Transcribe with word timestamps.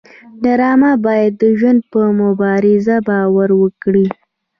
ډرامه 0.43 0.91
باید 1.05 1.31
د 1.41 1.43
ژوند 1.59 1.81
په 1.91 2.01
مبارزه 2.21 2.95
باور 3.07 3.49
ورکړي 3.61 4.07